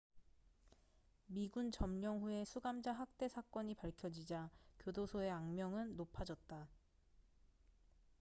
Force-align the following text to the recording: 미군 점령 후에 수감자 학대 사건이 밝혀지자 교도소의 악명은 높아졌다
미군 1.27 1.71
점령 1.71 2.23
후에 2.23 2.43
수감자 2.43 2.91
학대 2.91 3.27
사건이 3.27 3.75
밝혀지자 3.75 4.49
교도소의 4.79 5.29
악명은 5.29 5.95
높아졌다 5.95 6.67